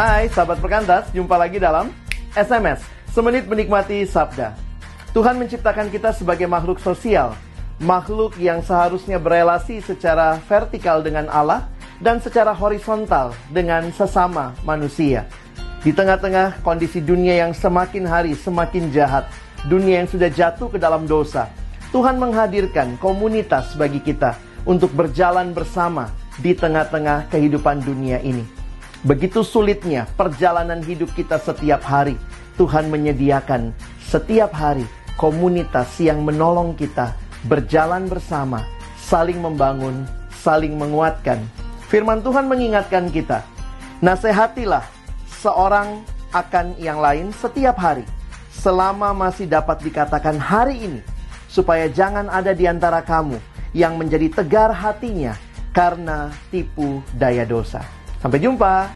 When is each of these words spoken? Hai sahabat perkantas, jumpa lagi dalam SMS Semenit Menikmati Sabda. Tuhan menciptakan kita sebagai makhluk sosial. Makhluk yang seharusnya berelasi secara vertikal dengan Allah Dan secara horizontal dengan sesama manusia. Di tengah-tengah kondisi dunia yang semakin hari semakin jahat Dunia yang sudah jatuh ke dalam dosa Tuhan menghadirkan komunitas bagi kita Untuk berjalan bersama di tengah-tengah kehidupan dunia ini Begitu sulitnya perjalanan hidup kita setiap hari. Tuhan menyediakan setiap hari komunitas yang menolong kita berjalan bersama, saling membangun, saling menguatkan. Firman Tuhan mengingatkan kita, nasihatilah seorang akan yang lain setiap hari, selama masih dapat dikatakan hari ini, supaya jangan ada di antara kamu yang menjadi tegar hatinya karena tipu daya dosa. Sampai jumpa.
Hai 0.00 0.32
sahabat 0.32 0.64
perkantas, 0.64 1.12
jumpa 1.12 1.36
lagi 1.36 1.60
dalam 1.60 1.92
SMS 2.32 2.80
Semenit 3.12 3.44
Menikmati 3.44 4.00
Sabda. 4.08 4.56
Tuhan 5.12 5.36
menciptakan 5.36 5.92
kita 5.92 6.16
sebagai 6.16 6.48
makhluk 6.48 6.80
sosial. 6.80 7.36
Makhluk 7.84 8.32
yang 8.40 8.64
seharusnya 8.64 9.20
berelasi 9.20 9.84
secara 9.84 10.40
vertikal 10.48 11.04
dengan 11.04 11.28
Allah 11.28 11.68
Dan 12.00 12.16
secara 12.16 12.56
horizontal 12.56 13.36
dengan 13.52 13.92
sesama 13.92 14.56
manusia. 14.64 15.28
Di 15.84 15.92
tengah-tengah 15.92 16.64
kondisi 16.64 17.04
dunia 17.04 17.36
yang 17.36 17.52
semakin 17.52 18.08
hari 18.08 18.32
semakin 18.32 18.88
jahat 18.96 19.28
Dunia 19.68 20.00
yang 20.00 20.08
sudah 20.08 20.32
jatuh 20.32 20.72
ke 20.72 20.80
dalam 20.80 21.04
dosa 21.04 21.52
Tuhan 21.92 22.16
menghadirkan 22.16 22.96
komunitas 22.96 23.76
bagi 23.76 24.00
kita 24.00 24.32
Untuk 24.64 24.96
berjalan 24.96 25.52
bersama 25.52 26.08
di 26.40 26.56
tengah-tengah 26.56 27.28
kehidupan 27.28 27.84
dunia 27.84 28.16
ini 28.24 28.59
Begitu 29.00 29.40
sulitnya 29.40 30.04
perjalanan 30.12 30.84
hidup 30.84 31.08
kita 31.16 31.40
setiap 31.40 31.80
hari. 31.80 32.20
Tuhan 32.60 32.92
menyediakan 32.92 33.72
setiap 34.04 34.52
hari 34.52 34.84
komunitas 35.16 35.96
yang 35.96 36.20
menolong 36.20 36.76
kita 36.76 37.16
berjalan 37.48 38.04
bersama, 38.04 38.60
saling 39.00 39.40
membangun, 39.40 40.04
saling 40.44 40.76
menguatkan. 40.76 41.40
Firman 41.88 42.20
Tuhan 42.20 42.44
mengingatkan 42.44 43.08
kita, 43.08 43.40
nasihatilah 44.04 44.84
seorang 45.40 46.04
akan 46.36 46.76
yang 46.76 47.00
lain 47.00 47.32
setiap 47.32 47.80
hari, 47.80 48.04
selama 48.52 49.16
masih 49.16 49.48
dapat 49.48 49.80
dikatakan 49.80 50.36
hari 50.36 50.76
ini, 50.76 51.00
supaya 51.48 51.88
jangan 51.88 52.28
ada 52.28 52.52
di 52.52 52.68
antara 52.68 53.00
kamu 53.00 53.40
yang 53.72 53.96
menjadi 53.96 54.28
tegar 54.44 54.68
hatinya 54.68 55.32
karena 55.72 56.28
tipu 56.52 57.00
daya 57.16 57.48
dosa. 57.48 57.80
Sampai 58.20 58.36
jumpa. 58.36 58.86